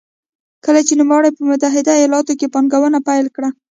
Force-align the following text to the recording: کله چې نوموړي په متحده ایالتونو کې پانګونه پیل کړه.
کله 0.65 0.81
چې 0.87 0.93
نوموړي 1.01 1.29
په 1.33 1.41
متحده 1.49 1.93
ایالتونو 1.97 2.37
کې 2.39 2.51
پانګونه 2.53 2.99
پیل 3.07 3.27
کړه. 3.35 3.49